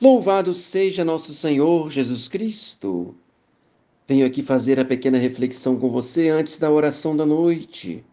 [0.00, 3.16] Louvado seja nosso Senhor Jesus Cristo.
[4.06, 8.04] Venho aqui fazer a pequena reflexão com você antes da oração da noite.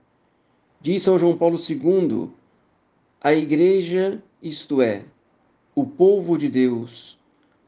[0.81, 2.31] Diz São João Paulo II:
[3.21, 5.05] a Igreja, isto é,
[5.75, 7.19] o povo de Deus,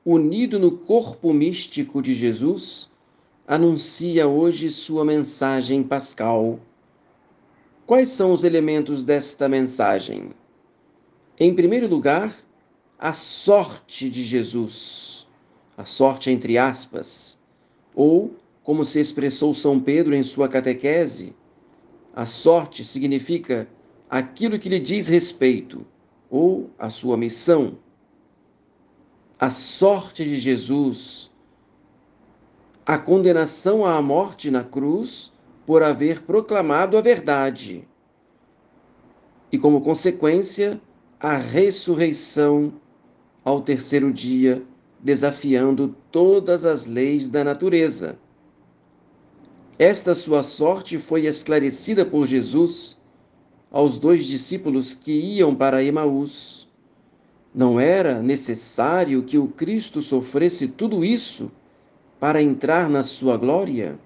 [0.03, 2.89] unido no corpo místico de Jesus,
[3.47, 6.59] anuncia hoje sua mensagem pascal.
[7.85, 10.31] Quais são os elementos desta mensagem?
[11.39, 12.35] Em primeiro lugar,
[12.99, 15.27] a sorte de Jesus,
[15.77, 17.39] a sorte entre aspas,
[17.93, 21.35] ou, como se expressou São Pedro em sua catequese,
[22.15, 23.67] a sorte significa
[24.09, 25.85] aquilo que lhe diz respeito,
[26.29, 27.77] ou a sua missão.
[29.39, 31.31] A sorte de Jesus,
[32.83, 35.31] a condenação à morte na cruz
[35.67, 37.87] por haver proclamado a verdade.
[39.51, 40.81] E, como consequência,
[41.19, 42.73] a ressurreição
[43.47, 44.61] ao terceiro dia,
[44.99, 48.19] desafiando todas as leis da natureza.
[49.79, 52.97] Esta sua sorte foi esclarecida por Jesus
[53.71, 56.67] aos dois discípulos que iam para Emaús.
[57.55, 61.49] Não era necessário que o Cristo sofresse tudo isso
[62.19, 63.97] para entrar na sua glória?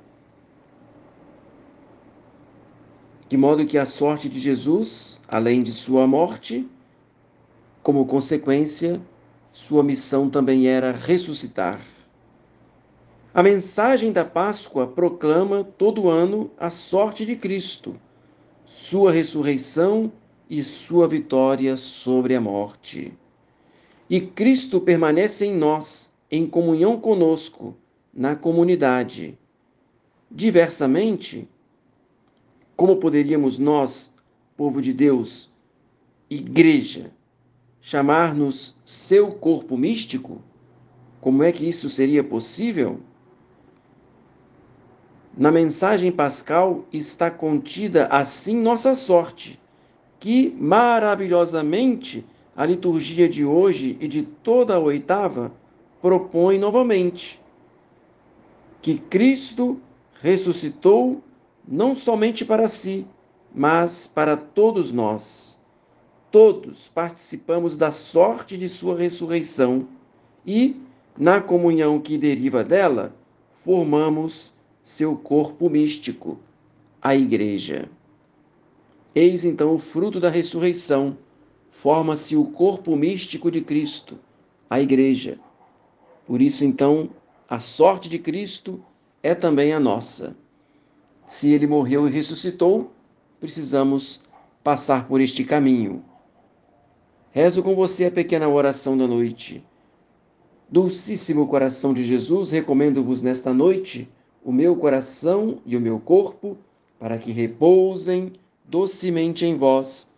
[3.27, 6.69] De modo que a sorte de Jesus, além de sua morte,
[7.81, 9.01] como consequência,
[9.51, 11.81] sua missão também era ressuscitar.
[13.33, 17.95] A mensagem da Páscoa proclama todo ano a sorte de Cristo,
[18.65, 20.11] sua ressurreição
[20.49, 23.13] e sua vitória sobre a morte.
[24.09, 27.75] E Cristo permanece em nós, em comunhão conosco,
[28.13, 29.37] na comunidade.
[30.29, 31.47] Diversamente,
[32.75, 34.13] como poderíamos nós,
[34.57, 35.49] povo de Deus,
[36.29, 37.11] igreja,
[37.81, 40.41] chamar-nos seu corpo místico?
[41.19, 42.99] Como é que isso seria possível?
[45.35, 49.59] Na mensagem pascal está contida assim nossa sorte,
[50.19, 52.23] que maravilhosamente
[52.55, 55.51] a liturgia de hoje e de toda a oitava
[56.01, 57.41] propõe novamente
[58.81, 59.79] que Cristo
[60.21, 61.23] ressuscitou
[61.67, 63.05] não somente para si,
[63.53, 65.60] mas para todos nós
[66.31, 69.87] todos participamos da sorte de sua ressurreição
[70.47, 70.77] e,
[71.17, 73.13] na comunhão que deriva dela,
[73.53, 76.39] formamos seu corpo místico,
[77.01, 77.89] a Igreja.
[79.13, 81.17] Eis então o fruto da ressurreição,
[81.69, 84.17] forma-se o corpo místico de Cristo,
[84.69, 85.37] a Igreja.
[86.25, 87.09] Por isso, então,
[87.49, 88.81] a sorte de Cristo
[89.21, 90.35] é também a nossa.
[91.27, 92.91] Se ele morreu e ressuscitou,
[93.39, 94.23] precisamos
[94.63, 96.03] passar por este caminho
[97.33, 99.63] Rezo com você a pequena oração da noite.
[100.69, 104.09] Dulcíssimo coração de Jesus, recomendo-vos nesta noite
[104.43, 106.57] o meu coração e o meu corpo,
[106.99, 108.33] para que repousem
[108.65, 110.11] docemente em vós.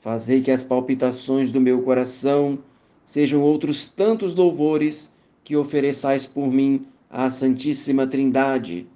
[0.00, 2.56] Fazei que as palpitações do meu coração
[3.04, 8.86] sejam outros tantos louvores que ofereçais por mim à Santíssima Trindade.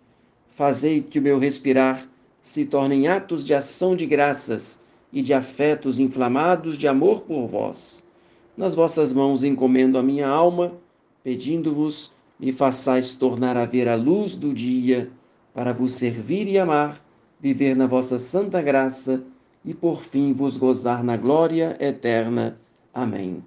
[0.49, 2.09] Fazei que o meu respirar
[2.41, 8.05] se tornem atos de ação de graças e de afetos inflamados de amor por vós.
[8.57, 10.73] Nas vossas mãos encomendo a minha alma,
[11.23, 15.09] pedindo-vos me façais tornar a ver a luz do dia,
[15.55, 17.01] para vos servir e amar,
[17.41, 19.25] viver na vossa santa graça
[19.65, 22.59] e por fim vos gozar na glória eterna.
[22.93, 23.43] Amém.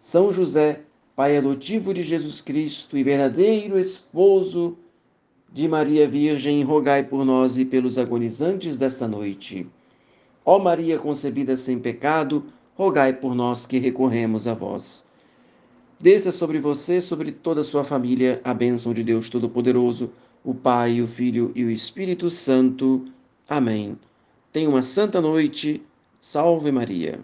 [0.00, 0.80] São José,
[1.14, 4.76] Pai adotivo de Jesus Cristo e verdadeiro esposo
[5.52, 9.66] de Maria Virgem, rogai por nós e pelos agonizantes desta noite.
[10.48, 12.44] Ó Maria concebida sem pecado,
[12.76, 15.04] rogai por nós que recorremos a vós.
[15.98, 20.12] Desça sobre você, sobre toda a sua família, a bênção de Deus Todo-Poderoso,
[20.44, 23.06] o Pai, o Filho e o Espírito Santo.
[23.48, 23.98] Amém.
[24.52, 25.82] Tenha uma santa noite.
[26.20, 27.18] Salve Maria.